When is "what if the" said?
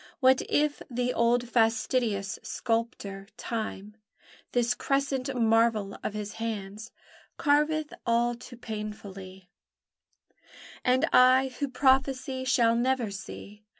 0.19-1.13